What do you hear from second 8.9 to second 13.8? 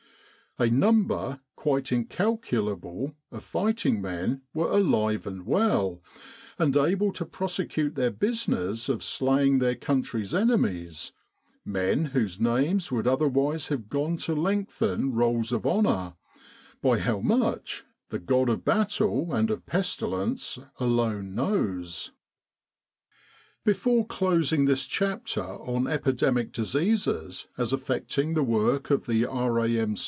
slaying their country's enemies men whose names would other wise